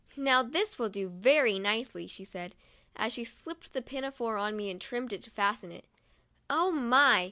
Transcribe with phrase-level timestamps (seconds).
[0.31, 2.55] 'Now this will do very nicely," she said,
[2.95, 5.85] as she slipped the pinafore on me and tried to fasten it."
[6.61, 7.19] Oh my!